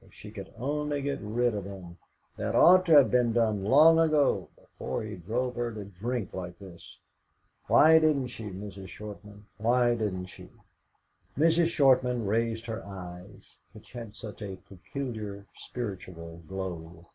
If 0.00 0.12
she 0.14 0.30
could 0.30 0.52
only 0.58 1.02
get 1.02 1.18
rid 1.20 1.54
of 1.56 1.64
him! 1.64 1.98
That 2.36 2.54
ought 2.54 2.86
to 2.86 2.92
have 2.94 3.10
been 3.10 3.32
done 3.32 3.64
long 3.64 3.98
ago, 3.98 4.48
before 4.54 5.02
he 5.02 5.16
drove 5.16 5.56
her 5.56 5.72
to 5.72 5.84
drink 5.84 6.32
like 6.32 6.56
this. 6.60 6.98
Why 7.66 7.98
didn't 7.98 8.28
she, 8.28 8.44
Mrs. 8.44 8.86
Shortman, 8.86 9.46
why 9.58 9.96
didn't 9.96 10.26
she?" 10.26 10.50
Mrs. 11.36 11.66
Shortman 11.66 12.26
raised 12.28 12.66
her 12.66 12.86
eyes, 12.86 13.58
which 13.72 13.90
had 13.90 14.14
such 14.14 14.40
a 14.40 14.54
peculiar 14.68 15.46
spiritual 15.52 16.44
glow. 16.46 17.06